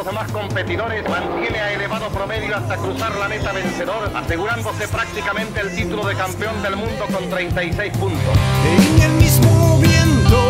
[0.00, 5.76] Los demás competidores, mantiene a elevado promedio hasta cruzar la meta vencedor, asegurándose prácticamente el
[5.76, 8.34] título de campeón del mundo con 36 puntos.
[8.64, 10.48] En el mismo viento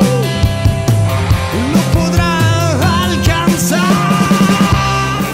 [1.74, 3.80] no podrá alcanzar.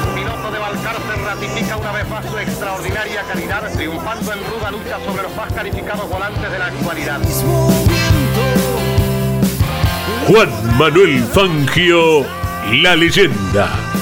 [0.08, 4.98] El piloto de Balcarce ratifica una vez más su extraordinaria calidad, triunfando en ruda lucha
[5.04, 7.18] sobre los más calificados volantes de la actualidad.
[7.18, 8.40] Mismo viento.
[10.26, 12.24] Juan Manuel Fangio,
[12.82, 13.95] la leyenda.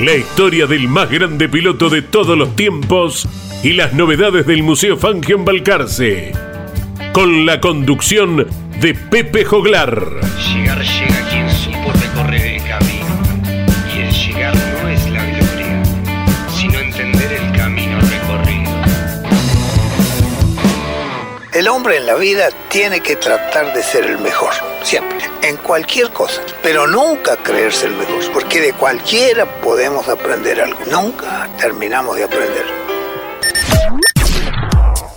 [0.00, 3.26] La historia del más grande piloto de todos los tiempos
[3.62, 6.32] y las novedades del Museo Fangio en Balcarce.
[7.14, 8.46] Con la conducción
[8.78, 10.20] de Pepe Joglar.
[21.92, 26.86] En la vida tiene que tratar de ser el mejor, siempre, en cualquier cosa, pero
[26.86, 32.64] nunca creerse el mejor, porque de cualquiera podemos aprender algo, nunca terminamos de aprender.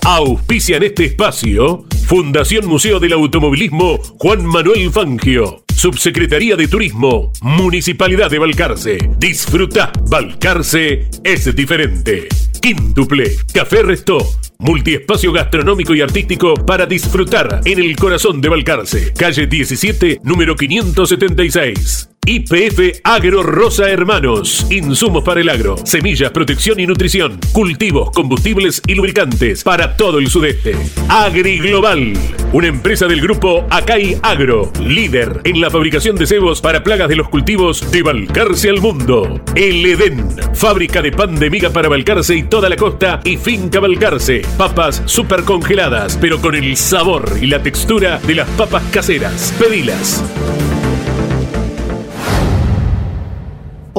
[0.04, 5.64] Auspicia en este espacio Fundación Museo del Automovilismo Juan Manuel Fangio.
[5.76, 8.98] Subsecretaría de Turismo, Municipalidad de Balcarce.
[9.20, 12.28] Disfruta, Balcarce es diferente.
[12.62, 14.18] Quíntuple, Café Restó,
[14.60, 19.14] multiespacio gastronómico y artístico para disfrutar en el corazón de Balcarce.
[19.14, 22.10] Calle 17, número 576.
[22.26, 24.68] IPF Agro Rosa Hermanos.
[24.70, 30.28] Insumos para el agro, semillas, protección y nutrición, cultivos, combustibles y lubricantes para todo el
[30.28, 30.76] sudeste.
[31.08, 32.14] Agri Global,
[32.54, 37.16] una empresa del grupo Acai Agro, líder en la fabricación de cebos para plagas de
[37.16, 39.42] los cultivos de Balcarce al mundo.
[39.56, 43.80] El Edén, fábrica de pan de miga para Balcarce y toda la costa y finca
[43.80, 44.44] Balcarce.
[44.58, 49.52] Papas super congeladas, pero con el sabor y la textura de las papas caseras.
[49.58, 50.24] Pedilas.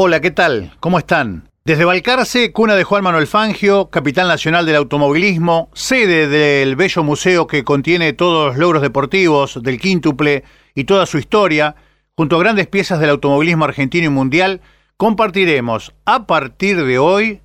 [0.02, 0.72] Hola, ¿qué tal?
[0.80, 1.50] ¿Cómo están?
[1.62, 7.46] Desde Balcarce, cuna de Juan Manuel Fangio, capital nacional del automovilismo, sede del bello museo
[7.46, 10.42] que contiene todos los logros deportivos del quíntuple
[10.74, 11.76] y toda su historia,
[12.16, 14.62] junto a grandes piezas del automovilismo argentino y mundial,
[14.96, 17.42] compartiremos a partir de hoy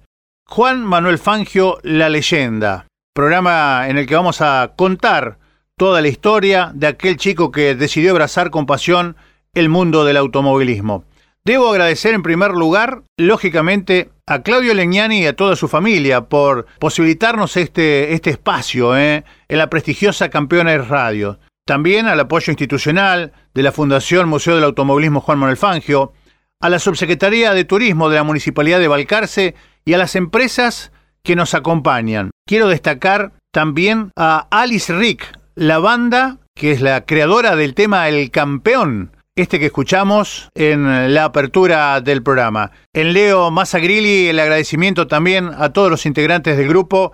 [0.47, 5.39] Juan Manuel Fangio, la leyenda, programa en el que vamos a contar
[5.75, 9.17] toda la historia de aquel chico que decidió abrazar con pasión
[9.53, 11.03] el mundo del automovilismo.
[11.45, 16.65] Debo agradecer en primer lugar, lógicamente, a Claudio Legnani y a toda su familia por
[16.79, 19.23] posibilitarnos este, este espacio ¿eh?
[19.47, 21.37] en la prestigiosa Campeones Radio.
[21.67, 26.13] También al apoyo institucional de la Fundación Museo del Automovilismo Juan Manuel Fangio,
[26.61, 29.53] a la Subsecretaría de Turismo de la Municipalidad de Balcarce
[29.85, 30.91] y a las empresas
[31.23, 32.31] que nos acompañan.
[32.47, 38.31] Quiero destacar también a Alice Rick, la banda que es la creadora del tema El
[38.31, 42.71] Campeón, este que escuchamos en la apertura del programa.
[42.93, 47.11] En Leo Massagrilli, el agradecimiento también a todos los integrantes del grupo.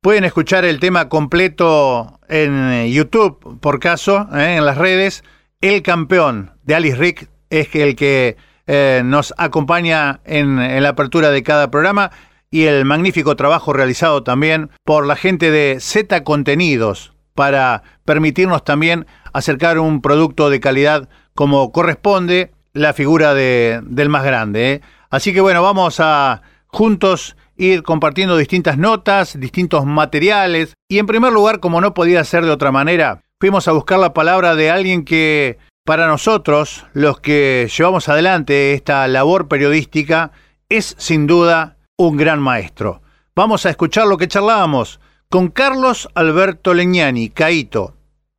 [0.00, 4.54] Pueden escuchar el tema completo en YouTube, por caso, ¿eh?
[4.56, 5.24] en las redes.
[5.60, 8.36] El campeón de Alice Rick es el que
[8.68, 12.12] eh, nos acompaña en, en la apertura de cada programa
[12.52, 19.06] y el magnífico trabajo realizado también por la gente de Z Contenidos para permitirnos también
[19.32, 24.72] acercar un producto de calidad como corresponde la figura de, del más grande.
[24.72, 24.80] ¿eh?
[25.10, 30.74] Así que bueno, vamos a juntos ir compartiendo distintas notas, distintos materiales.
[30.88, 34.12] Y en primer lugar, como no podía ser de otra manera, fuimos a buscar la
[34.12, 40.32] palabra de alguien que para nosotros, los que llevamos adelante esta labor periodística,
[40.68, 43.02] es sin duda un gran maestro.
[43.36, 44.98] Vamos a escuchar lo que charlábamos
[45.28, 47.96] con Carlos Alberto Leñani, Caito.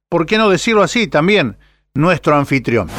[0.09, 1.57] ¿Por qué no decirlo así también?
[1.95, 2.89] Nuestro anfitrión.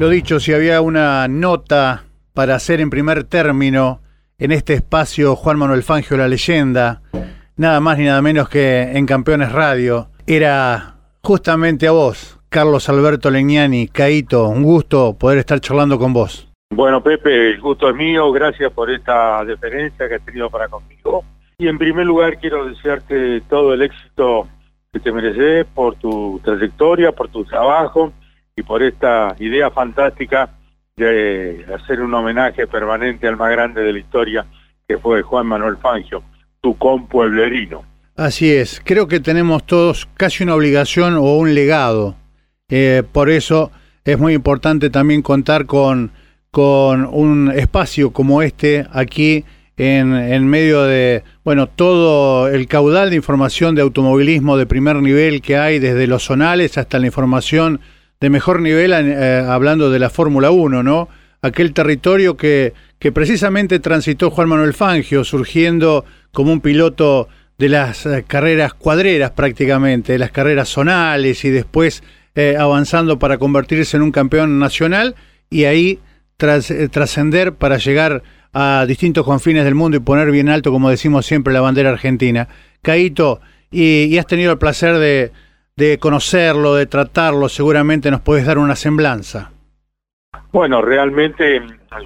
[0.00, 4.00] Lo dicho, si había una nota para hacer en primer término
[4.38, 7.02] en este espacio Juan Manuel Fangio, la leyenda,
[7.56, 13.30] nada más ni nada menos que en Campeones Radio, era justamente a vos, Carlos Alberto
[13.30, 16.48] Legnani, Caito, un gusto poder estar charlando con vos.
[16.74, 21.24] Bueno, Pepe, el gusto es mío, gracias por esta deferencia que has tenido para conmigo.
[21.58, 24.48] Y en primer lugar quiero desearte todo el éxito
[24.92, 28.12] que te mereces por tu trayectoria, por tu trabajo
[28.54, 30.50] y por esta idea fantástica
[30.96, 34.46] de hacer un homenaje permanente al más grande de la historia,
[34.86, 36.22] que fue Juan Manuel Fangio,
[36.60, 37.82] tu compueblerino.
[38.16, 42.14] Así es, creo que tenemos todos casi una obligación o un legado.
[42.68, 43.72] Eh, por eso
[44.04, 46.12] es muy importante también contar con
[46.52, 49.42] con un espacio como este aquí
[49.82, 55.42] en, en, medio de, bueno, todo el caudal de información de automovilismo de primer nivel
[55.42, 57.80] que hay, desde los zonales hasta la información
[58.20, 61.08] de mejor nivel, eh, hablando de la Fórmula 1, ¿no?
[61.42, 68.06] Aquel territorio que, que precisamente transitó Juan Manuel Fangio, surgiendo como un piloto de las
[68.06, 72.04] eh, carreras cuadreras prácticamente, de las carreras zonales y después
[72.36, 75.16] eh, avanzando para convertirse en un campeón nacional
[75.50, 75.98] y ahí
[76.36, 78.22] trascender para llegar
[78.52, 82.48] a distintos confines del mundo y poner bien alto, como decimos siempre, la bandera argentina.
[82.82, 83.40] Caito,
[83.70, 85.32] y, has tenido el placer de,
[85.76, 89.50] de, conocerlo, de tratarlo, seguramente nos puedes dar una semblanza.
[90.52, 91.62] Bueno, realmente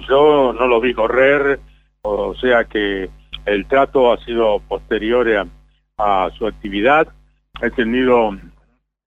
[0.07, 1.59] yo no lo vi correr,
[2.01, 3.09] o sea que
[3.45, 5.27] el trato ha sido posterior
[5.97, 7.07] a, su actividad.
[7.61, 8.37] He tenido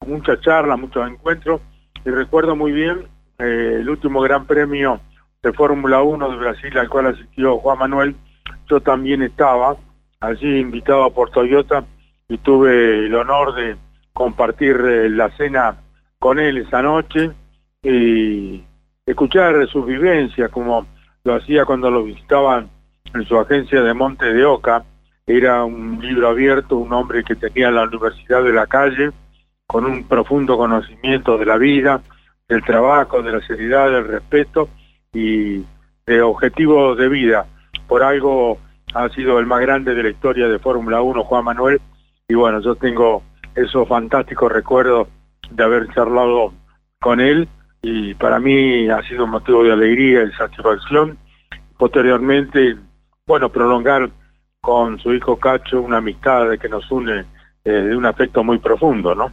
[0.07, 1.61] muchas charlas, muchos encuentros,
[2.05, 3.07] y recuerdo muy bien
[3.39, 5.01] eh, el último Gran Premio
[5.43, 8.15] de Fórmula 1 de Brasil al cual asistió Juan Manuel,
[8.69, 9.77] yo también estaba
[10.21, 11.85] allí invitado por Toyota
[12.29, 13.77] y tuve el honor de
[14.13, 15.79] compartir eh, la cena
[16.19, 17.31] con él esa noche
[17.83, 18.63] y
[19.07, 20.87] escuchar sus vivencias como
[21.25, 22.69] lo hacía cuando lo visitaban
[23.15, 24.85] en su agencia de Monte de Oca.
[25.27, 29.11] Era un libro abierto, un hombre que tenía la Universidad de la Calle,
[29.67, 32.03] con un profundo conocimiento de la vida,
[32.49, 34.69] del trabajo, de la seriedad, del respeto,
[35.13, 35.65] y
[36.07, 37.47] de objetivo de vida.
[37.89, 38.59] Por algo
[38.95, 41.81] ha sido el más grande de la historia de Fórmula 1, Juan Manuel,
[42.29, 43.23] y bueno, yo tengo
[43.55, 45.09] esos fantásticos recuerdos
[45.51, 46.53] de haber charlado
[47.01, 47.49] con él
[47.83, 51.19] y para mí ha sido un motivo de alegría y satisfacción.
[51.77, 52.77] Posteriormente,
[53.27, 54.11] bueno, prolongar
[54.61, 57.25] con su hijo Cacho una amistad que nos une
[57.65, 59.33] eh, de un afecto muy profundo, ¿no?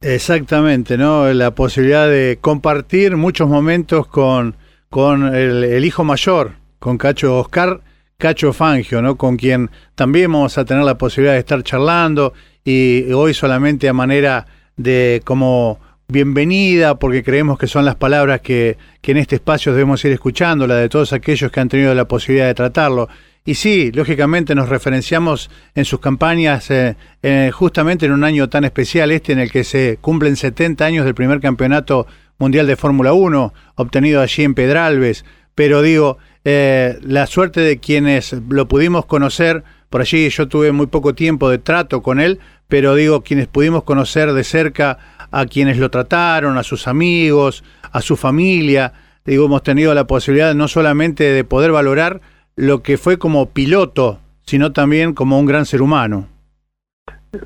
[0.00, 1.32] Exactamente, ¿no?
[1.32, 4.54] La posibilidad de compartir muchos momentos con,
[4.90, 7.80] con el, hijo mayor, con Cacho Oscar,
[8.18, 9.16] Cacho Fangio, ¿no?
[9.16, 12.32] Con quien también vamos a tener la posibilidad de estar charlando
[12.64, 14.46] y hoy solamente a manera
[14.76, 15.78] de como
[16.08, 20.66] bienvenida, porque creemos que son las palabras que, que en este espacio debemos ir escuchando,
[20.66, 23.08] la de todos aquellos que han tenido la posibilidad de tratarlo.
[23.46, 28.64] Y sí, lógicamente nos referenciamos en sus campañas eh, eh, justamente en un año tan
[28.64, 33.12] especial este en el que se cumplen 70 años del primer campeonato Mundial de Fórmula
[33.12, 35.24] 1, obtenido allí en Pedralbes,
[35.54, 40.86] pero digo, eh, la suerte de quienes lo pudimos conocer, por allí yo tuve muy
[40.86, 42.38] poco tiempo de trato con él,
[42.68, 44.98] pero digo, quienes pudimos conocer de cerca
[45.30, 48.92] a quienes lo trataron, a sus amigos, a su familia,
[49.24, 52.20] digo, hemos tenido la posibilidad no solamente de poder valorar
[52.54, 56.28] lo que fue como piloto, sino también como un gran ser humano.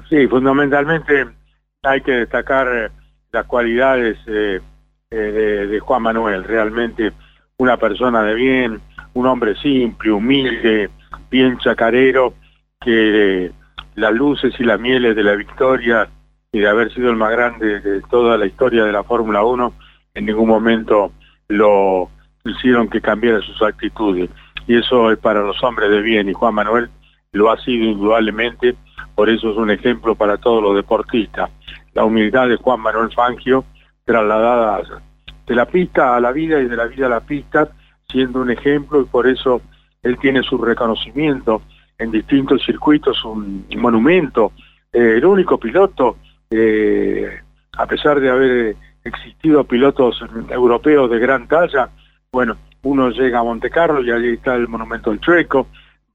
[0.08, 1.26] Sí, fundamentalmente
[1.82, 2.92] hay que destacar
[3.32, 4.60] las cualidades eh,
[5.12, 7.12] eh, de, Juan Manuel, realmente
[7.56, 8.80] una persona de bien,
[9.14, 10.88] un hombre simple, humilde,
[11.28, 12.34] bien chacarero,
[12.80, 13.50] que
[13.96, 16.08] las luces y las mieles de la victoria
[16.52, 19.72] y de haber sido el más grande de toda la historia de la Fórmula 1,
[20.14, 21.10] en ningún momento
[21.48, 22.08] lo
[22.44, 24.30] hicieron que cambiara sus actitudes.
[24.68, 26.88] Y eso es para los hombres de bien, y Juan Manuel
[27.32, 28.76] lo ha sido indudablemente,
[29.16, 31.50] por eso es un ejemplo para todos los deportistas.
[31.94, 33.64] La humildad de Juan Manuel Fangio,
[34.10, 34.88] trasladadas
[35.46, 37.70] de la pista a la vida y de la vida a la pista,
[38.08, 39.62] siendo un ejemplo y por eso
[40.02, 41.62] él tiene su reconocimiento
[41.96, 44.52] en distintos circuitos, un monumento,
[44.92, 46.16] eh, el único piloto,
[46.50, 47.40] eh,
[47.78, 51.88] a pesar de haber existido pilotos europeos de gran talla,
[52.32, 55.68] bueno, uno llega a Monte Carlo y allí está el monumento del Chueco,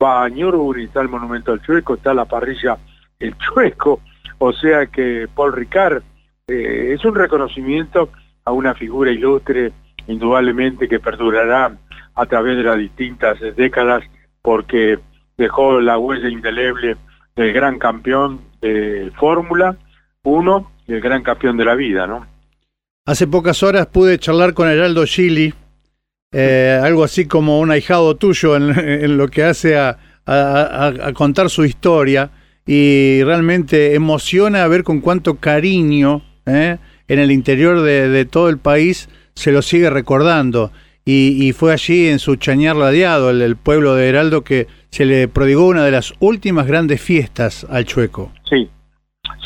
[0.04, 2.78] va a Nürburgring está el monumento del Chueco, está la parrilla
[3.20, 4.02] el Chueco,
[4.40, 6.04] o sea que Paul Ricard
[6.48, 8.10] eh, es un reconocimiento
[8.44, 9.72] a una figura ilustre,
[10.08, 11.76] indudablemente que perdurará
[12.14, 14.04] a través de las distintas décadas,
[14.42, 15.00] porque
[15.38, 16.98] dejó la huella indeleble
[17.36, 19.76] del gran campeón de Fórmula
[20.24, 22.26] 1 y el gran campeón de la vida, ¿no?
[23.08, 25.54] Hace pocas horas pude charlar con Heraldo Chili,
[26.32, 29.98] eh, algo así como un ahijado tuyo en, lo que hace a-
[30.28, 32.32] a contar su historia
[32.66, 36.78] y realmente emociona ver con cuánto cariño ¿eh?
[37.08, 40.72] en el interior de, todo el país se lo sigue recordando.
[41.08, 45.28] Y, y fue allí en su Chañar Ladeado, el, pueblo de Heraldo, que se le
[45.28, 48.32] prodigó una de las últimas grandes fiestas al Chueco.
[48.50, 48.68] Sí,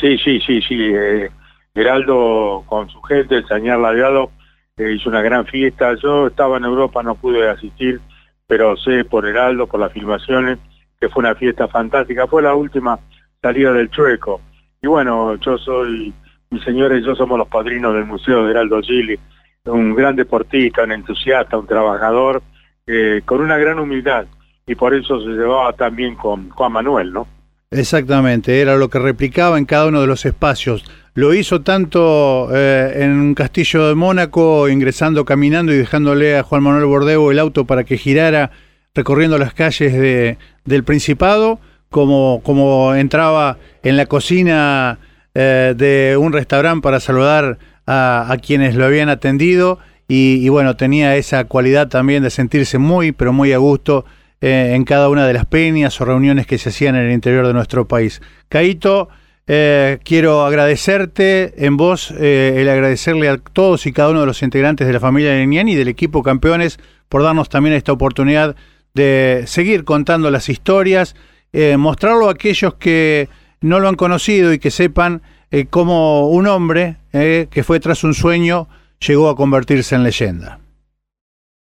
[0.00, 0.76] sí, sí, sí, sí.
[0.78, 1.28] eh,
[1.74, 4.30] Geraldo con su gente, el señor Ladeado,
[4.78, 5.94] eh, hizo una gran fiesta.
[6.02, 8.00] Yo estaba en Europa, no pude asistir,
[8.46, 10.58] pero sé por Heraldo, por las filmaciones,
[10.98, 12.26] que fue una fiesta fantástica.
[12.26, 12.98] Fue la última
[13.42, 14.40] salida del Chueco.
[14.82, 16.12] Y bueno, yo soy,
[16.50, 19.18] mis señores, yo somos los padrinos del Museo de Heraldo Gili,
[19.66, 22.42] un gran deportista, un entusiasta, un trabajador,
[22.86, 24.26] eh, con una gran humildad.
[24.66, 27.28] Y por eso se llevaba también con Juan Manuel, ¿no?
[27.70, 30.84] Exactamente, era lo que replicaba en cada uno de los espacios.
[31.14, 36.64] Lo hizo tanto eh, en un castillo de Mónaco, ingresando, caminando y dejándole a Juan
[36.64, 38.50] Manuel Bordeo el auto para que girara
[38.92, 44.98] recorriendo las calles de, del Principado, como, como entraba en la cocina
[45.34, 51.44] eh, de un restaurante para saludar a, quienes lo habían atendido y, bueno, tenía esa
[51.44, 54.04] cualidad también de sentirse muy, pero muy a gusto
[54.40, 57.46] eh, en cada una de las peñas o reuniones que se hacían en el interior
[57.46, 58.22] de nuestro país.
[58.48, 59.08] Caito,
[59.46, 64.86] eh, quiero agradecerte en vos, el agradecerle a todos y cada uno de los integrantes
[64.86, 68.56] de la familia Lenian y del equipo Campeones por darnos también esta oportunidad
[68.94, 71.14] de seguir contando las historias,
[71.52, 73.28] eh, mostrarlo a aquellos que
[73.60, 78.04] no lo han conocido y que sepan eh, cómo un hombre eh, que fue tras
[78.04, 80.60] un sueño llegó a convertirse en leyenda.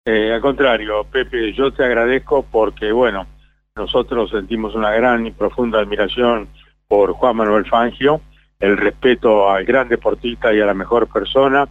[0.05, 3.27] Eh, al contrario, Pepe, yo te agradezco porque, bueno,
[3.75, 6.47] nosotros sentimos una gran y profunda admiración
[6.87, 8.21] por Juan Manuel Fangio,
[8.59, 11.67] el respeto al gran deportista y a la mejor persona.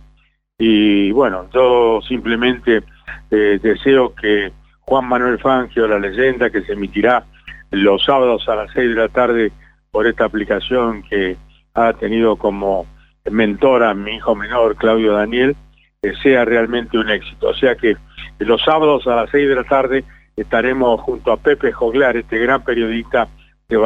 [0.58, 2.82] Y bueno, yo simplemente
[3.30, 7.24] eh, deseo que Juan Manuel Fangio, la leyenda que se emitirá
[7.70, 9.52] los sábados a las seis de la tarde
[9.90, 11.36] por esta aplicación que
[11.74, 12.86] ha tenido como
[13.30, 15.56] mentora mi hijo menor, Claudio Daniel,
[16.02, 17.48] eh, sea realmente un éxito.
[17.48, 17.96] O sea que
[18.38, 20.04] los sábados a las 6 de la tarde
[20.36, 23.28] estaremos junto a Pepe Joglar, este gran periodista
[23.68, 23.76] de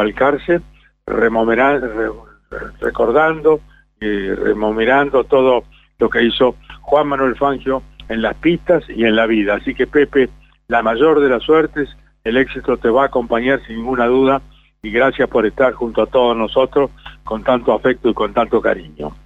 [2.51, 3.61] re- recordando
[4.01, 5.65] y remomerando todo
[5.99, 9.55] lo que hizo Juan Manuel Fangio en las pistas y en la vida.
[9.55, 10.29] Así que Pepe,
[10.69, 11.89] la mayor de las suertes,
[12.25, 14.43] el éxito te va a acompañar sin ninguna duda
[14.85, 16.91] y gracias por estar junto a todos nosotros
[17.23, 19.17] con tanto afecto y con tanto cariño.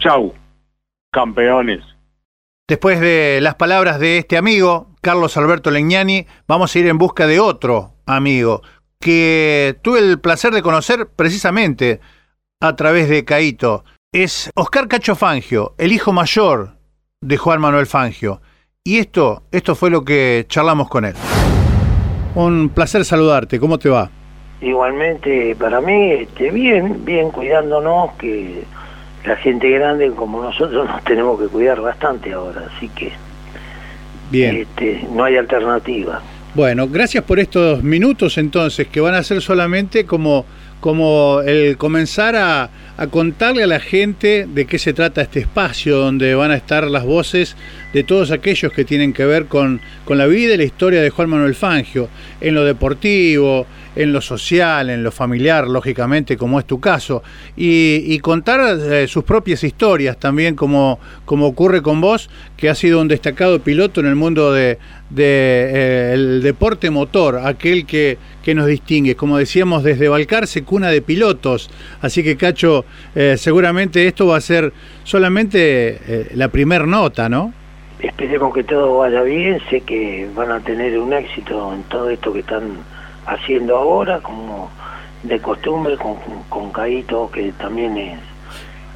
[0.00, 0.34] Chau,
[1.10, 1.82] campeones.
[2.68, 7.26] Después de las palabras de este amigo, Carlos Alberto Legnani, vamos a ir en busca
[7.26, 8.60] de otro amigo
[9.00, 12.00] que tuve el placer de conocer precisamente
[12.60, 13.84] a través de Caito.
[14.12, 16.76] Es Oscar Cacho Fangio, el hijo mayor
[17.22, 18.42] de Juan Manuel Fangio.
[18.84, 21.14] Y esto, esto fue lo que charlamos con él.
[22.34, 24.10] Un placer saludarte, ¿cómo te va?
[24.60, 28.64] Igualmente, para mí, este, bien, bien cuidándonos, que
[29.24, 33.12] la gente grande como nosotros nos tenemos que cuidar bastante ahora, así que
[34.30, 34.56] Bien.
[34.56, 36.22] este, no hay alternativa.
[36.54, 40.46] Bueno, gracias por estos minutos entonces, que van a ser solamente como,
[40.80, 45.96] como el comenzar a, a contarle a la gente de qué se trata este espacio,
[45.96, 47.56] donde van a estar las voces
[47.92, 51.10] de todos aquellos que tienen que ver con, con la vida y la historia de
[51.10, 52.08] Juan Manuel Fangio,
[52.40, 57.22] en lo deportivo, en lo social, en lo familiar, lógicamente, como es tu caso,
[57.56, 63.00] y, contar eh, sus propias historias también, como, como ocurre con vos, que has sido
[63.00, 64.78] un destacado piloto en el mundo de,
[65.10, 71.02] de, eh, deporte motor, aquel que, que nos distingue, como decíamos, desde Balcarce, cuna de
[71.02, 71.70] pilotos.
[72.00, 72.84] Así que, Cacho,
[73.14, 74.72] eh, seguramente esto va a ser
[75.04, 77.52] solamente eh, la primer nota, ¿no?
[78.00, 82.32] Esperemos que todo vaya bien, sé que van a tener un éxito en todo esto
[82.32, 82.76] que están
[83.26, 84.70] haciendo ahora, como
[85.22, 86.16] de costumbre, con,
[86.48, 88.18] con Caito, que también es,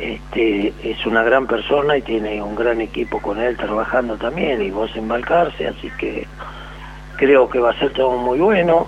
[0.00, 4.70] este, es una gran persona y tiene un gran equipo con él trabajando también, y
[4.70, 6.26] vos embarcarse, así que
[7.16, 8.86] creo que va a ser todo muy bueno.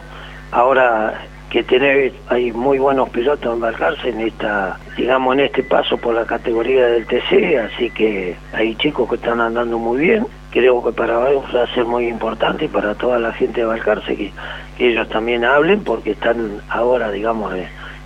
[0.50, 6.14] Ahora que tenés, hay muy buenos pilotos embarcarse en esta, digamos, en este paso por
[6.14, 10.26] la categoría del TC, así que hay chicos que están andando muy bien.
[10.50, 13.66] Creo que para vos va a ser muy importante y para toda la gente de
[13.66, 14.32] Balcarce que,
[14.78, 17.52] ellos también hablen porque están ahora, digamos,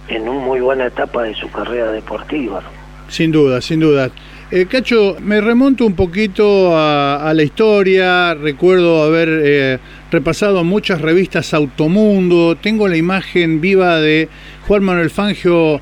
[0.08, 2.62] en una muy buena etapa de su carrera deportiva.
[3.08, 4.10] Sin duda, sin duda.
[4.50, 9.78] Eh, Cacho, me remonto un poquito a, a la historia, recuerdo haber eh,
[10.10, 14.28] repasado muchas revistas Automundo, tengo la imagen viva de
[14.68, 15.80] Juan Manuel Fangio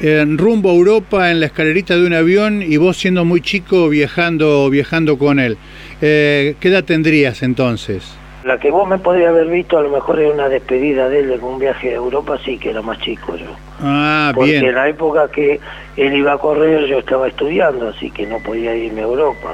[0.00, 3.88] en rumbo a Europa en la escalerita de un avión y vos siendo muy chico
[3.88, 5.56] viajando, viajando con él.
[6.00, 8.02] Eh, ¿Qué edad tendrías entonces?
[8.46, 11.28] La que vos me podrías haber visto a lo mejor es una despedida de él
[11.30, 13.46] de un viaje a Europa, sí que era más chico yo.
[13.80, 14.66] Ah, Porque bien.
[14.66, 15.58] en la época que
[15.96, 19.48] él iba a correr yo estaba estudiando, así que no podía irme a Europa.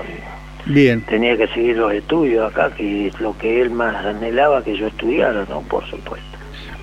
[0.67, 1.01] Bien.
[1.07, 4.89] Tenía que seguir los estudios acá, que es lo que él más anhelaba que yo
[4.89, 5.63] estudiara, ¿no?
[5.63, 6.37] Por supuesto.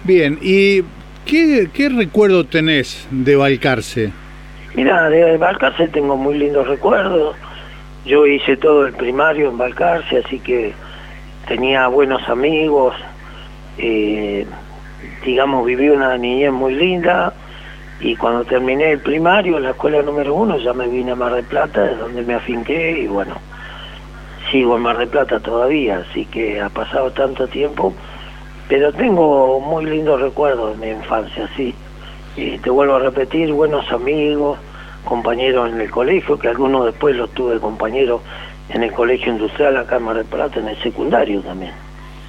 [0.04, 0.82] Bien, ¿y
[1.28, 4.12] qué, qué recuerdo tenés de Balcarce?
[4.74, 7.36] Mira, de Balcarce tengo muy lindos recuerdos.
[8.04, 10.74] Yo hice todo el primario en Balcarce, así que
[11.50, 12.96] tenía buenos amigos.
[13.80, 14.46] eh,
[15.26, 17.34] digamos, viví una niñez muy linda.
[18.00, 21.44] Y cuando terminé el primario, la escuela número uno, ya me vine a Mar del
[21.44, 23.02] Plata, de donde me afinqué.
[23.02, 23.36] Y bueno,
[24.52, 27.94] sigo en Mar del Plata todavía, así que ha pasado tanto tiempo.
[28.70, 31.74] Pero tengo muy lindos recuerdos de mi infancia, sí.
[32.38, 34.60] Y te vuelvo a repetir, buenos amigos,
[35.04, 38.22] compañeros en el colegio, que algunos después los tuve compañeros
[38.70, 41.72] en el colegio industrial acá en Mar del Plata, en el secundario también.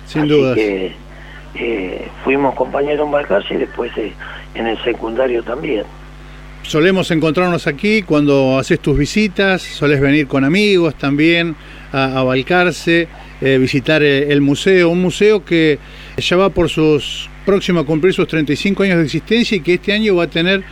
[0.06, 0.92] Sin que
[1.54, 4.12] eh, fuimos compañeros en Balcarce y después eh,
[4.54, 5.84] en el secundario también.
[6.62, 11.56] Solemos encontrarnos aquí cuando haces tus visitas, solés venir con amigos también
[11.92, 13.08] a, a Balcarce,
[13.40, 15.78] eh, visitar el museo, un museo que
[16.18, 19.92] ya va por sus próximo a cumplir sus 35 años de existencia y que este
[19.92, 20.62] año va a tener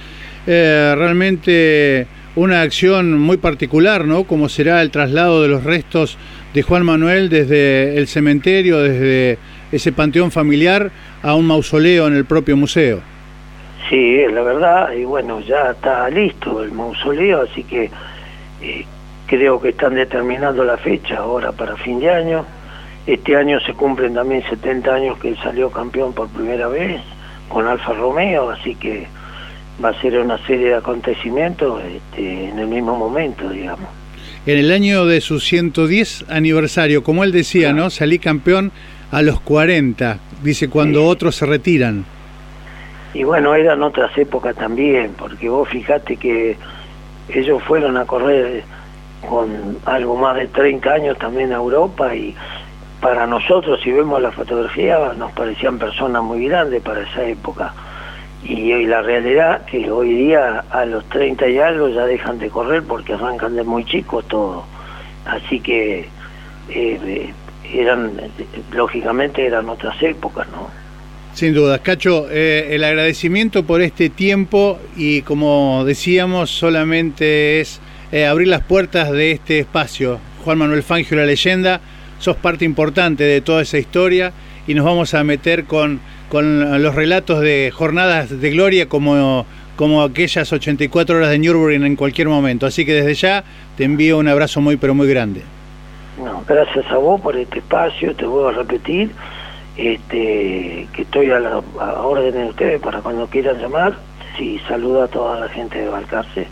[0.47, 2.07] eh, realmente
[2.39, 4.23] una acción muy particular, ¿no?
[4.25, 6.17] Como será el traslado de los restos
[6.55, 9.39] de Juan Manuel desde el cementerio, desde
[9.73, 10.91] ese panteón familiar
[11.23, 13.01] a un mausoleo en el propio museo.
[13.89, 17.91] Sí, la verdad, y bueno, ya está listo el mausoleo, así que
[18.63, 18.87] eh,
[19.27, 22.45] creo que están determinando la fecha ahora para fin de año.
[23.05, 27.01] Este año se cumplen también 70 años que él salió campeón por primera vez
[27.49, 29.09] con Alfa Romeo, así que
[29.83, 33.89] va a ser una serie de acontecimientos este, en el mismo momento, digamos.
[34.47, 37.91] En el año de su 110 aniversario, como él decía, ¿no?
[37.91, 38.73] Salí campeón
[39.11, 42.05] a los 40, dice, cuando otros se retiran.
[43.15, 46.57] Y bueno, eran otras épocas también, porque vos fijate que
[47.29, 48.65] ellos fueron a correr
[49.29, 52.35] con algo más de 30 años también a Europa y
[53.01, 57.73] para nosotros, si vemos la fotografía, nos parecían personas muy grandes para esa época.
[58.45, 62.49] Y, hoy la realidad que hoy día a los 30 y algo ya dejan de
[62.49, 64.65] correr porque arrancan de muy chicos todo.
[65.25, 66.09] Así que
[66.71, 67.33] eh,
[67.73, 68.13] eran,
[68.73, 70.69] lógicamente eran otras épocas, ¿no?
[71.35, 78.27] Sin duda, Cacho, eh, el agradecimiento por este tiempo y como decíamos, solamente es eh,
[78.27, 80.19] abrir las puertas de este espacio.
[80.45, 81.81] Juan Manuel Fangio, la leyenda,
[82.19, 84.33] sos parte importante de toda esa historia
[84.67, 90.03] y nos vamos a meter con, con los relatos de jornadas de gloria como, como
[90.03, 92.67] aquellas 84 horas de Nürburgring en cualquier momento.
[92.67, 93.45] Así que desde ya
[93.77, 95.43] te envío un abrazo muy pero muy grande.
[96.23, 99.11] No, gracias a vos por este espacio, te vuelvo a repetir
[99.77, 103.97] este, que estoy a la a orden de ustedes para cuando quieran llamar.
[104.37, 106.47] Sí, saludo a toda la gente de Balcarce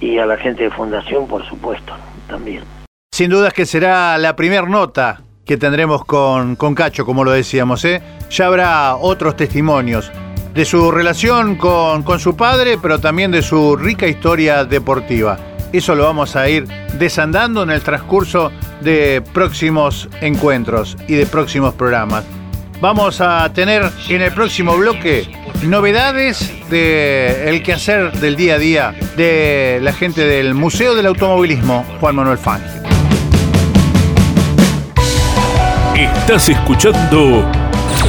[0.00, 1.94] y a la gente de Fundación, por supuesto,
[2.28, 2.62] también.
[3.12, 7.84] Sin dudas que será la primera nota que tendremos con, con Cacho, como lo decíamos.
[7.84, 8.02] ¿eh?
[8.28, 10.10] Ya habrá otros testimonios
[10.52, 15.38] de su relación con, con su padre, pero también de su rica historia deportiva.
[15.72, 16.66] Eso lo vamos a ir
[16.98, 22.24] desandando en el transcurso de próximos encuentros y de próximos programas.
[22.80, 25.28] Vamos a tener en el próximo bloque
[25.62, 31.84] novedades del el quehacer del día a día de la gente del Museo del Automovilismo,
[32.00, 32.85] Juan Manuel Fangio.
[36.26, 37.48] Estás escuchando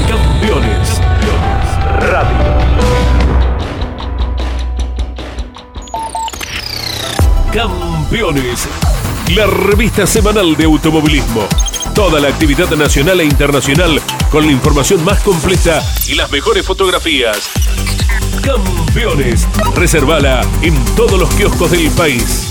[0.09, 0.99] Campeones
[1.99, 2.37] Radio.
[7.53, 8.67] Campeones,
[9.35, 11.47] la revista semanal de automovilismo.
[11.93, 14.01] Toda la actividad nacional e internacional
[14.31, 17.51] con la información más completa y las mejores fotografías.
[18.41, 22.46] Campeones, reservala en todos los kioscos del país.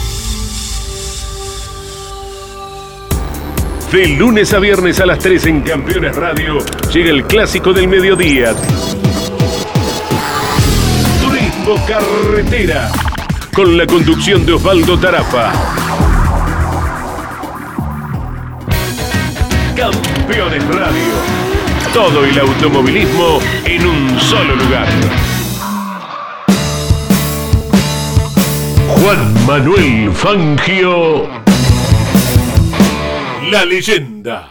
[3.91, 6.59] De lunes a viernes a las 3 en Campeones Radio
[6.93, 8.53] llega el clásico del mediodía.
[11.23, 12.91] Turismo Carretera.
[13.55, 15.53] Con la conducción de Osvaldo Tarafa.
[19.77, 21.15] Campeones Radio.
[21.95, 24.89] Todo el automovilismo en un solo lugar.
[28.89, 31.46] Juan Manuel Fangio.
[33.51, 34.51] La leyenda.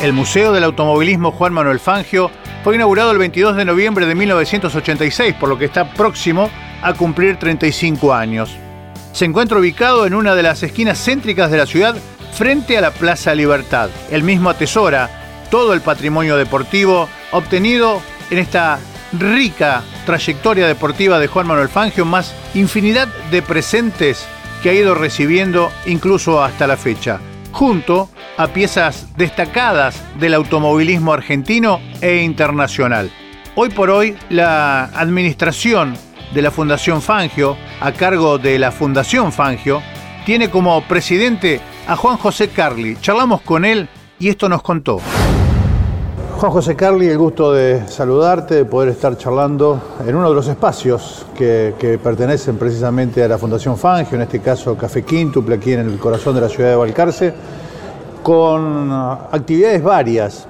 [0.00, 2.30] El Museo del Automovilismo Juan Manuel Fangio
[2.62, 6.48] fue inaugurado el 22 de noviembre de 1986, por lo que está próximo
[6.80, 8.56] a cumplir 35 años.
[9.12, 11.96] Se encuentra ubicado en una de las esquinas céntricas de la ciudad
[12.34, 13.90] frente a la Plaza Libertad.
[14.12, 15.10] El mismo atesora
[15.50, 18.78] todo el patrimonio deportivo obtenido en esta
[19.18, 24.26] rica trayectoria deportiva de Juan Manuel Fangio, más infinidad de presentes
[24.62, 27.20] que ha ido recibiendo incluso hasta la fecha,
[27.52, 33.10] junto a piezas destacadas del automovilismo argentino e internacional.
[33.56, 35.96] Hoy por hoy, la administración
[36.32, 39.82] de la Fundación Fangio, a cargo de la Fundación Fangio,
[40.26, 42.96] tiene como presidente a Juan José Carli.
[43.00, 45.00] Charlamos con él y esto nos contó.
[46.44, 50.46] Juan José Carli, el gusto de saludarte, de poder estar charlando en uno de los
[50.46, 55.80] espacios que, pertenecen precisamente a la Fundación Fangio, en este caso Café Quíntuple, aquí en
[55.88, 57.32] el corazón de la ciudad de Balcarce,
[58.22, 60.46] con actividades varias.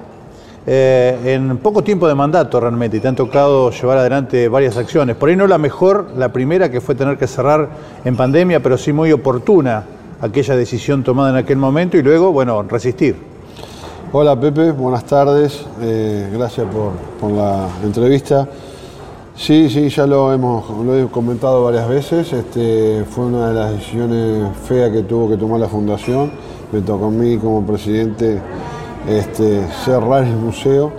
[0.67, 5.15] Eh, en poco tiempo de mandato realmente, y te han tocado llevar adelante varias acciones.
[5.15, 7.69] Por ahí no la mejor, la primera que fue tener que cerrar
[8.03, 9.85] en pandemia, pero sí muy oportuna
[10.19, 13.34] aquella decisión tomada en aquel momento y luego, bueno, resistir.
[14.17, 16.65] Hola Pepe, buenas tardes, eh, gracias
[17.19, 18.47] por, la entrevista.
[19.35, 20.63] Sí, sí, ya lo hemos
[20.95, 25.59] he comentado varias veces, este, fue una de las decisiones feas que tuvo que tomar
[25.59, 26.31] la Fundación,
[26.71, 28.39] me tocó a mí como presidente
[29.05, 30.93] este, cerrar el museo.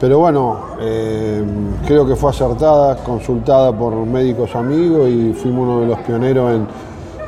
[0.00, 1.40] Pero bueno, eh,
[1.86, 6.66] creo que fue acertada, consultada por médicos amigos y fuimos uno de los pioneros en,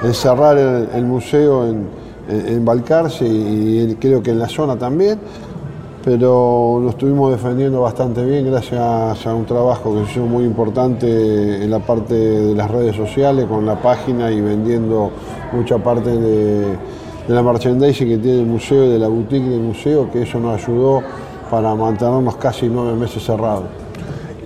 [0.08, 1.99] en cerrar el, el museo en,
[2.30, 5.18] en, Balcarce y, creo que en la zona también.
[6.02, 11.62] Pero lo estuvimos defendiendo bastante bien gracias a un trabajo que se hizo muy importante
[11.62, 15.10] en la parte de las redes sociales, con la página y vendiendo
[15.52, 16.60] mucha parte de,
[17.28, 20.40] de la merchandising que tiene el museo y de la boutique del museo, que eso
[20.40, 21.02] nos ayudó
[21.50, 23.64] para mantenernos casi nueve meses cerrados.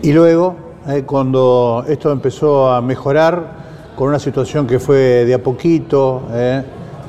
[0.03, 0.57] Y luego,
[0.89, 3.65] eh, cuando esto empezó a mejorar,
[3.97, 6.63] con una situación que fue de a poquito, eh,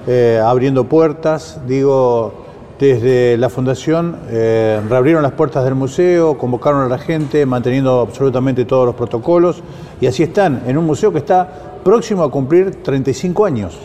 [0.08, 2.46] eh, abriendo puertas, digo,
[2.80, 8.66] desde la fundación eh, reabrieron las puertas del museo, convocaron a la gente, manteniendo absolutamente
[8.66, 9.62] todos los protocolos,
[10.02, 11.48] y así están, en un museo que está
[11.84, 13.78] próximo a cumplir 35 años.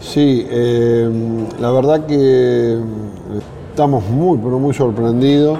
[0.00, 1.10] Sí, eh,
[1.60, 2.78] la verdad que
[3.70, 5.58] estamos muy, pero muy sorprendidos.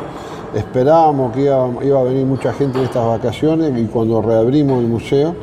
[0.55, 4.89] Esperábamos que iba, iba, a venir mucha gente en estas vacaciones y cuando reabrimos el
[4.89, 5.35] museo,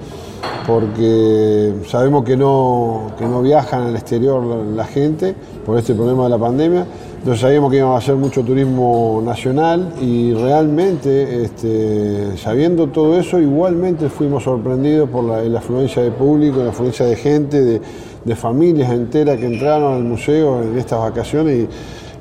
[0.66, 6.30] porque sabemos que no, que no viajan al exterior la, gente por este problema de
[6.30, 6.86] la pandemia.
[7.20, 13.40] Entonces sabíamos que íbamos a hacer mucho turismo nacional y realmente, este, sabiendo todo eso,
[13.40, 17.82] igualmente fuimos sorprendidos por la, la afluencia de público, la afluencia de gente,
[18.24, 21.68] de, familias enteras que entraron al museo en estas vacaciones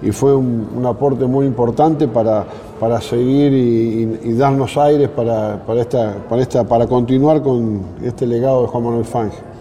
[0.02, 2.44] y, fue un, aporte muy importante para,
[2.79, 7.83] para seguir y, y, y darnos aires para, para, esta, para, esta, para continuar con
[8.03, 9.55] este legado de Juan Manuel Fangio.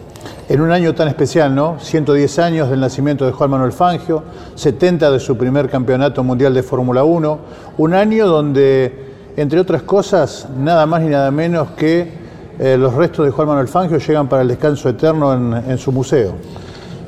[0.49, 1.79] En un año tan especial, ¿no?
[1.79, 4.23] 110 años del nacimiento de Juan Manuel Fangio,
[4.55, 7.39] 70 de su primer campeonato mundial de Fórmula 1,
[7.77, 12.11] un año donde, entre otras cosas, nada más ni nada menos que
[12.59, 15.91] eh, los restos de Juan Manuel Fangio llegan para el descanso eterno en, en, su
[15.91, 16.33] museo.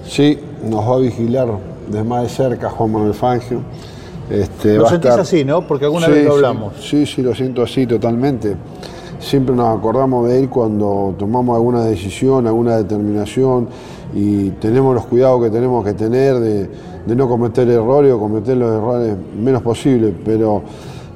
[0.08, 1.48] Sí, nos va a vigilar
[1.90, 3.62] de más de cerca Juan Manuel Fangio.
[4.30, 5.20] Este, lo sentís estar...
[5.20, 5.68] así, ¿no?
[5.68, 6.74] Porque alguna sí, vez lo hablamos.
[6.82, 8.56] Sí, sí, lo siento así totalmente
[9.20, 13.68] siempre nos acordamos de él cuando tomamos alguna decisión, alguna determinación
[14.14, 16.70] y tenemos los cuidados que tenemos que tener de,
[17.06, 20.62] de no cometer errores o cometer los errores menos posible, pero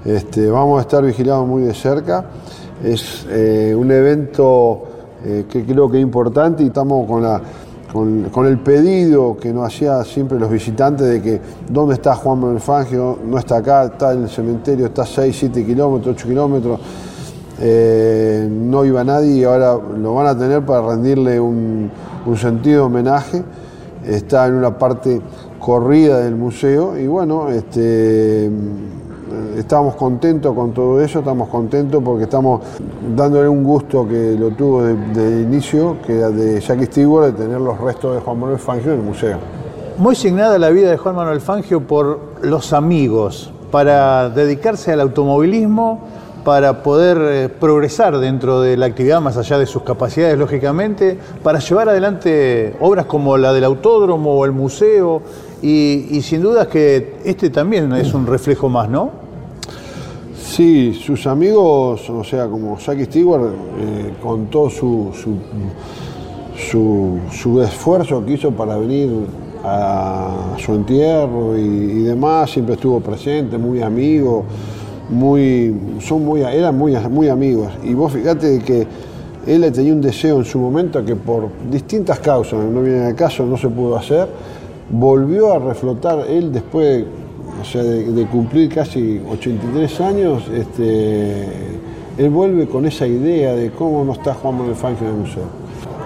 [0.05, 2.25] este, vamos a estar vigilados muy de cerca.
[2.83, 4.83] Es eh, un evento
[5.25, 7.41] eh, que creo que es importante y estamos con la
[7.91, 12.59] con, el pedido que nos hacía siempre los visitantes de que dónde está Juan Manuel
[12.59, 16.79] Fangio, no está acá, está en el cementerio, está 6, 7 kilómetros, 8 kilómetros
[17.61, 21.91] eh, no iba nadie y ahora lo van a tener para rendirle un,
[22.25, 23.43] un, sentido de homenaje.
[24.05, 25.21] Está en una parte
[25.59, 28.49] corrida del museo y bueno, este,
[29.57, 32.61] estamos contentos con todo eso, estamos contentos porque estamos
[33.15, 37.59] dándole un gusto que lo tuvo de inicio, que era de Jackie Stewart, de tener
[37.59, 39.37] los restos de Juan Manuel Fangio en el museo.
[39.97, 45.99] Muy signada la vida de Juan Manuel Fangio por los amigos, para dedicarse al automovilismo,
[46.43, 51.59] para poder eh, progresar dentro de la actividad, más allá de sus capacidades, lógicamente, para
[51.59, 55.21] llevar adelante obras como la del autódromo o el museo,
[55.61, 59.11] y, sin duda que este también es un reflejo más, ¿no?
[60.35, 65.11] Sí, sus amigos, o sea, como Jackie Stewart, eh, con su,
[66.55, 69.09] su, su, esfuerzo que hizo para venir
[69.63, 74.45] a su entierro y, y demás, siempre estuvo presente, muy amigo
[75.09, 77.71] muy, son muy, eran muy, muy amigos.
[77.83, 78.87] Y vos fíjate que
[79.47, 83.45] él tenía un deseo en su momento que por distintas causas, no viene al caso,
[83.45, 84.27] no se pudo hacer,
[84.89, 87.05] volvió a reflotar él después
[87.61, 91.45] o sea, de, cumplir casi 83 años, este,
[92.17, 95.43] él vuelve con esa idea de cómo no está Juan Manuel Fangio en el museo.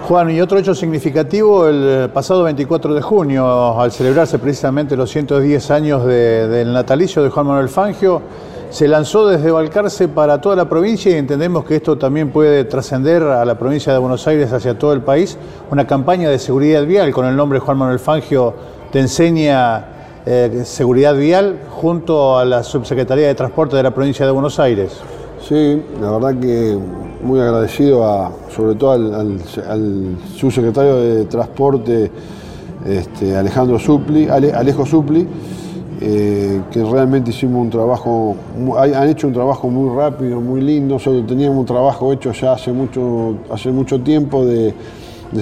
[0.08, 5.70] Juan, y otro hecho significativo, el pasado 24 de junio, al celebrarse precisamente los 110
[5.70, 8.20] años de- del natalicio de Juan Manuel Fangio,
[8.68, 13.22] se lanzó desde Balcarce para toda la provincia y entendemos que esto también puede trascender
[13.22, 15.38] a la provincia de Buenos Aires hacia todo el país,
[15.70, 18.52] una campaña de seguridad vial con el nombre Juan Manuel Fangio
[18.94, 19.86] te enseña
[20.24, 24.92] eh, seguridad vial junto a la Subsecretaría de Transporte de la provincia de Buenos Aires.
[25.48, 26.78] Sí, la verdad que
[27.20, 29.40] muy agradecido a, sobre todo al,
[30.36, 32.08] subsecretario de Transporte,
[32.86, 35.26] este, Alejandro Supli, Ale- Alejo Supli,
[36.00, 38.36] eh, que realmente hicimos un trabajo,
[38.78, 40.94] han hecho un trabajo muy rápido, muy lindo.
[40.94, 44.72] Nosotros teníamos un trabajo hecho ya hace mucho, hace mucho tiempo de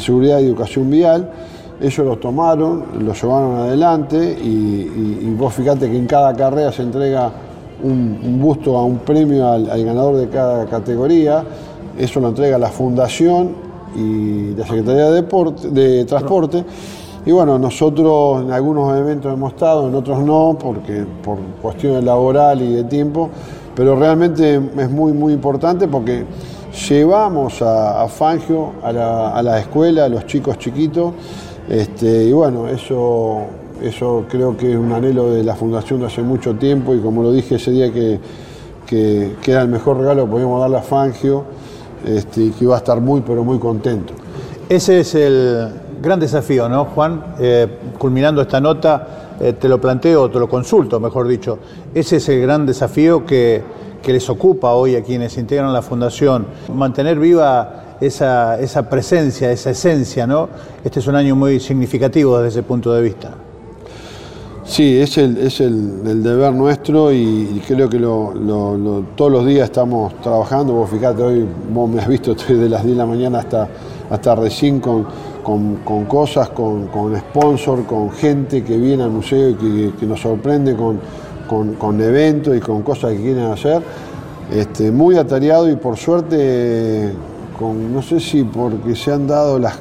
[0.01, 1.31] seguridad y educación vial.
[1.83, 7.33] Ellos lo tomaron, lo llevaron adelante y, vos fíjate que en cada carrera se entrega
[7.83, 11.43] un, busto a un premio al, ganador de cada categoría.
[11.99, 13.51] Eso lo entrega la Fundación
[13.97, 16.65] y la Secretaría de, Deporte- de Transporte.
[17.27, 22.69] Y bueno, nosotros en algunos eventos hemos estado, en otros no, porque por cuestiones laborales
[22.69, 23.29] y de tiempo,
[23.75, 26.25] pero realmente es muy, muy importante porque
[26.89, 31.13] llevamos a, Fangio a la escuela, a los chicos chiquitos,
[31.73, 33.47] este, y bueno, eso,
[33.83, 37.23] eso creo que es un anhelo de la Fundación de hace mucho tiempo y como
[37.23, 38.21] lo dije ese día que,
[38.87, 41.45] que, era el mejor regalo que podíamos darle a Fangio,
[42.05, 44.13] este, y que iba a estar muy, pero muy contento.
[44.69, 45.71] Ese es el
[46.03, 47.37] gran desafío, ¿no, Juan?
[47.41, 51.59] Eh, culminando esta nota, eh, te lo planteo, te lo consulto, mejor dicho.
[51.95, 53.63] Ese es el gran desafío que,
[54.03, 59.71] que les ocupa hoy a quienes integran la Fundación, mantener viva esa, esa presencia, esa
[59.71, 60.49] esencia, ¿no?
[60.85, 63.31] Este es un año muy significativo desde ese punto de vista.
[64.65, 70.15] Sí, es el, es el, el deber nuestro y, creo que todos los días estamos
[70.21, 70.73] trabajando.
[70.75, 73.69] Vos fíjate, hoy vos me has visto, estoy de las 10 de la mañana hasta,
[74.09, 75.05] hasta recién con,
[75.43, 80.21] con- con cosas, con, con sponsor, con gente que viene al museo y que, nos
[80.21, 81.01] sorprende con,
[81.49, 83.83] con- con eventos y con cosas que quieren hacer.
[84.51, 87.13] Este, muy atareado y por suerte,
[87.63, 89.79] con, no sé si porque se han dado las,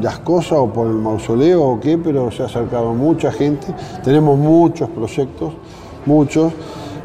[0.00, 3.68] las cosas o por el mausoleo o qué, pero se ha acercado mucha gente.
[4.02, 5.52] Tenemos muchos proyectos,
[6.04, 6.52] muchos.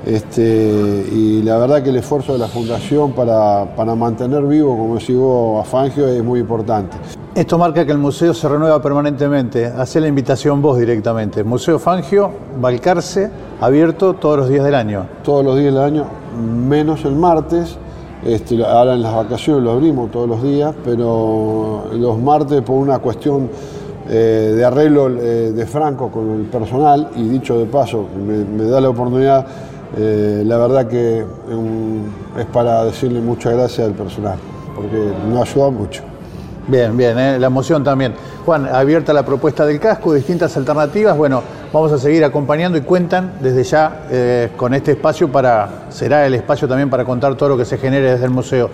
[0.06, 4.95] Este, y la verdad que el esfuerzo de la Fundación para, para mantener vivo, como
[4.97, 6.97] decís vos, a Fangio es muy importante.
[7.36, 9.65] Esto marca que el museo se renueva permanentemente.
[9.65, 11.43] Hacé la invitación vos directamente.
[11.43, 13.30] Museo Fangio, Balcarce,
[13.62, 15.06] abierto todos los días del año.
[15.23, 17.77] Todos los días del año, menos el martes.
[18.28, 23.00] Este, ahora en las vacaciones lo abrimos todos los días, pero los martes por una
[23.00, 23.50] cuestión
[24.10, 28.82] eh, de arreglo eh, de Franco con el personal, y dicho de paso, me, da
[28.82, 29.48] la oportunidad,
[29.98, 31.26] eh, la verdad que
[32.38, 34.38] es para decirle muchas gracias al personal,
[34.76, 36.04] porque nos ayuda mucho.
[36.68, 38.13] Bien, bien, la emoción también.
[38.46, 41.16] Juan, abierta la propuesta del casco, distintas alternativas.
[41.16, 46.25] Bueno, vamos a seguir acompañando y cuentan desde ya eh, con este espacio para, será
[46.25, 48.69] el espacio también para contar todo lo que se genere desde el museo.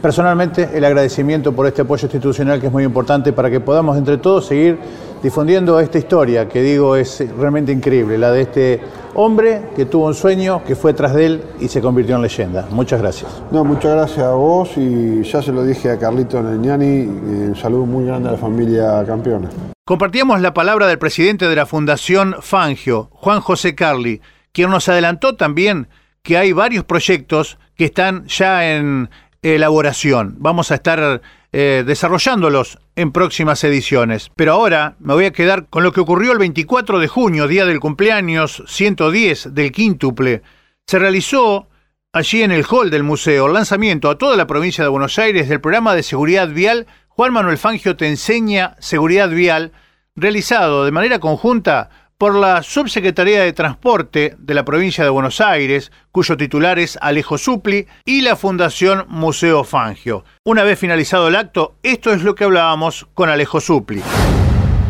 [0.00, 4.18] Personalmente, el agradecimiento por este apoyo institucional que es muy importante para que podamos entre
[4.18, 4.78] todos seguir
[5.22, 8.80] difundiendo esta historia que digo es realmente increíble, la de este
[9.16, 12.68] hombre que tuvo un sueño, que fue tras de él y se convirtió en leyenda.
[12.70, 13.42] Muchas gracias.
[13.50, 17.06] No, muchas gracias a vos y ya se lo dije a Carlito Neñani, eh,
[17.48, 19.48] un saludo muy grande a la familia campeona.
[19.84, 24.20] Compartíamos la palabra del presidente de la Fundación Fangio, Juan José Carli,
[24.52, 25.88] quien nos adelantó también
[26.22, 29.10] que hay varios proyectos que están ya en
[29.42, 30.34] elaboración.
[30.38, 34.30] Vamos a estar eh, desarrollándolos en próximas ediciones.
[34.36, 37.64] Pero ahora me voy a quedar con lo que ocurrió el 24 de junio, día
[37.64, 40.42] del cumpleaños 110 del quíntuple.
[40.86, 41.68] Se realizó
[42.12, 45.60] allí en el hall del museo lanzamiento a toda la provincia de Buenos Aires del
[45.60, 49.72] programa de seguridad vial Juan Manuel Fangio te enseña seguridad vial,
[50.16, 55.92] realizado de manera conjunta por la Subsecretaría de Transporte de la provincia de Buenos Aires,
[56.12, 60.24] cuyo titular es Alejo Supli, y la Fundación Museo Fangio.
[60.44, 64.02] Una vez finalizado el acto, esto es lo que hablábamos con Alejo Supli.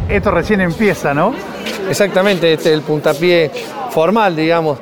[0.09, 1.35] Esto recién empieza, ¿no?
[1.89, 3.51] Exactamente, este es el puntapié
[3.91, 4.79] formal, digamos,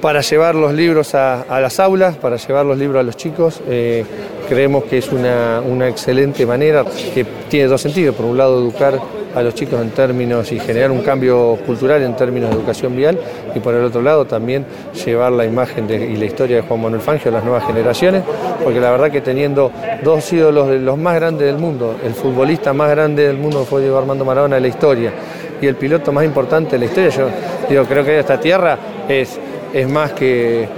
[0.00, 3.60] para llevar los libros a, las aulas, para llevar los libros a los chicos.
[3.68, 4.04] Eh,
[4.48, 6.84] creemos que es una, una excelente manera
[7.14, 8.14] que tiene dos sentidos.
[8.14, 8.98] Por un lado, educar
[9.34, 13.18] a los chicos en términos y generar un cambio cultural en términos de educación vial
[13.54, 14.64] y por el otro lado también
[15.04, 18.22] llevar la imagen y la historia de Juan Manuel Fangio a las nuevas generaciones,
[18.62, 19.70] porque la verdad que teniendo
[20.02, 23.82] dos ídolos de los más grandes del mundo, el futbolista más grande del mundo fue
[23.82, 25.12] Diego Armando Maradona de la historia
[25.60, 27.28] y el piloto más importante de la historia, yo
[27.68, 29.38] digo, creo que esta tierra es,
[29.72, 30.68] es más que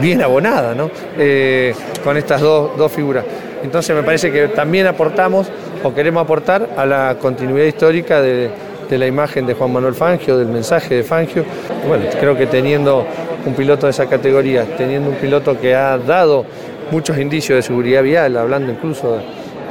[0.00, 0.90] bien abonada, ¿no?
[1.16, 3.24] Eh, con estas dos, dos figuras.
[3.62, 5.50] Entonces me parece que también aportamos
[5.82, 8.50] o queremos aportar a la continuidad histórica de,
[8.90, 11.44] la imagen de Juan Manuel Fangio, del mensaje de Fangio.
[11.86, 13.04] Bueno, creo que teniendo
[13.44, 16.44] un piloto de esa categoría, teniendo un piloto que ha dado
[16.90, 19.22] muchos indicios de seguridad vial, hablando incluso de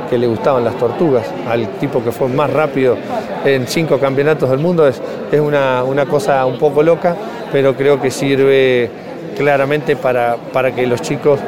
[0.09, 2.95] que le gustaban las tortugas, al tipo que fue más rápido
[3.43, 7.15] en cinco campeonatos del mundo, es, es una, cosa un poco loca,
[7.51, 8.89] pero creo que sirve
[9.37, 11.39] claramente para, para que los chicos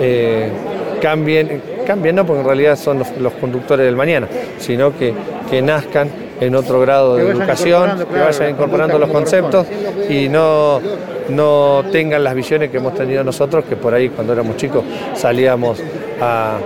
[0.00, 0.48] eh,
[1.00, 5.14] cambien, cambien no porque en realidad son los, conductores del mañana, sino que,
[5.50, 9.66] que nazcan en otro grado de educación, que vayan incorporando los conceptos
[10.08, 10.80] y no,
[11.30, 14.84] no tengan las visiones que hemos tenido nosotros, que por ahí cuando éramos chicos
[15.14, 15.82] salíamos
[16.20, 16.58] a,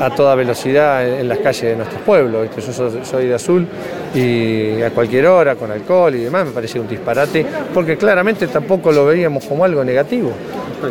[0.00, 2.48] a toda velocidad en, las calles de nuestros pueblos.
[2.56, 3.66] Yo soy, de azul
[4.14, 8.92] y a cualquier hora, con alcohol y demás, me parecía un disparate, porque claramente tampoco
[8.92, 10.32] lo veíamos como algo negativo,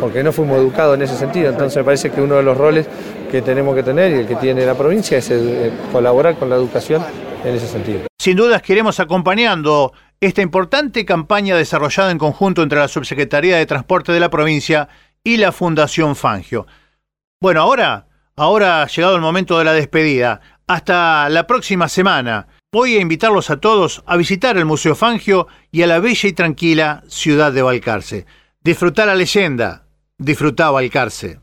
[0.00, 1.50] porque no fuimos educados en ese sentido.
[1.50, 2.86] Entonces me parece que uno de los roles
[3.30, 5.32] que tenemos que tener y el que tiene la provincia es
[5.92, 7.02] colaborar con la educación
[7.44, 8.00] en ese sentido.
[8.18, 14.12] Sin dudas queremos acompañando esta importante campaña desarrollada en conjunto entre la Subsecretaría de Transporte
[14.12, 14.88] de la provincia
[15.22, 16.66] y la Fundación Fangio.
[17.40, 20.40] Bueno, ahora Ahora ha llegado el momento de la despedida.
[20.66, 22.48] Hasta la próxima semana.
[22.72, 26.32] Voy a invitarlos a todos a visitar el Museo Fangio y a la bella y
[26.32, 28.26] tranquila ciudad de Balcarce.
[28.62, 29.86] Disfrutar la leyenda.
[30.18, 31.38] Disfrutar Balcarce.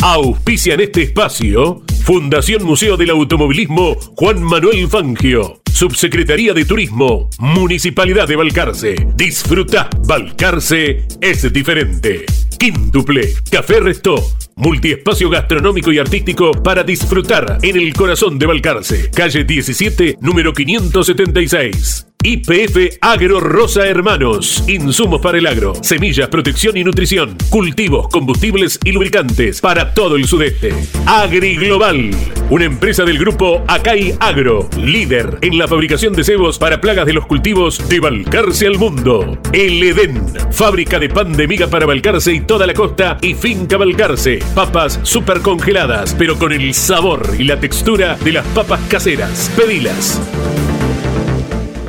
[0.00, 5.60] Auspicia en este espacio Fundación Museo del Automovilismo Juan Manuel Fangio.
[5.78, 8.96] Subsecretaría de Turismo, Municipalidad de Balcarce.
[9.14, 12.26] Disfruta, Balcarce es diferente.
[12.58, 14.16] Quíntuple, Café Resto,
[14.56, 22.07] multiespacio gastronómico y artístico para disfrutar en el corazón de Balcarce, calle 17, número 576.
[22.24, 24.64] IPF Agro Rosa Hermanos.
[24.66, 30.26] Insumos para el agro, semillas, protección y nutrición, cultivos, combustibles y lubricantes para todo el
[30.26, 30.74] sudeste.
[31.06, 32.10] Agri Global,
[32.50, 37.12] una empresa del grupo Acai Agro, líder en la fabricación de cebos para plagas de
[37.12, 39.38] los cultivos de Balcarce al mundo.
[39.52, 43.76] El Edén, fábrica de pan de miga para Balcarce y toda la costa y finca
[43.76, 44.40] Balcarce.
[44.56, 49.52] Papas super congeladas, pero con el sabor y la textura de las papas caseras.
[49.56, 50.20] Pedilas.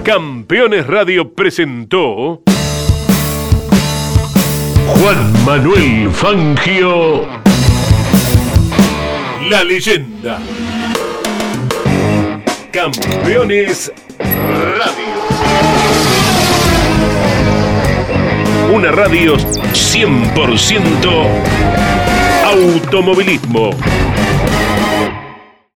[0.04, 2.42] Campeones Radio presentó
[4.88, 7.28] Juan Manuel Fangio,
[9.50, 10.40] la leyenda.
[12.72, 15.10] Campeones Radio.
[18.74, 21.28] Una radio 100%
[22.46, 23.72] automovilismo.